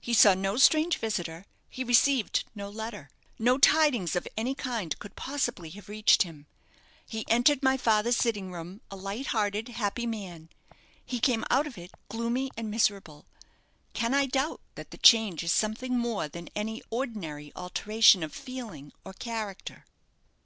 He 0.00 0.14
saw 0.14 0.34
no 0.34 0.56
strange 0.56 0.98
visitor; 0.98 1.46
he 1.68 1.82
received 1.82 2.44
no 2.54 2.68
letter. 2.70 3.10
No 3.40 3.58
tidings 3.58 4.14
of 4.14 4.28
any 4.36 4.54
kind 4.54 4.96
could 5.00 5.16
possibly 5.16 5.68
have 5.70 5.88
reached 5.88 6.22
him. 6.22 6.46
He 7.04 7.26
entered 7.28 7.60
my 7.60 7.76
father's 7.76 8.16
sitting 8.16 8.52
room 8.52 8.82
a 8.88 8.94
light 8.94 9.26
hearted, 9.34 9.70
happy 9.70 10.06
man; 10.06 10.48
he 11.04 11.18
came 11.18 11.44
out 11.50 11.66
of 11.66 11.76
it 11.76 11.90
gloomy 12.08 12.52
and 12.56 12.70
miserable. 12.70 13.26
Can 13.94 14.14
I 14.14 14.26
doubt 14.26 14.60
that 14.76 14.92
the 14.92 14.98
change 14.98 15.42
is 15.42 15.50
something 15.50 15.98
more 15.98 16.28
than 16.28 16.50
any 16.54 16.80
ordinary 16.90 17.50
alteration 17.56 18.22
of 18.22 18.32
feeling 18.32 18.92
or 19.04 19.12
character?" 19.12 19.86